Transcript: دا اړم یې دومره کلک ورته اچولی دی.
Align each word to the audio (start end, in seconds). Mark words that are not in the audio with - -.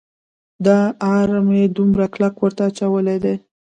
دا 0.65 0.79
اړم 1.17 1.47
یې 1.57 1.65
دومره 1.77 2.05
کلک 2.13 2.35
ورته 2.41 2.61
اچولی 2.69 3.17
دی. 3.23 3.35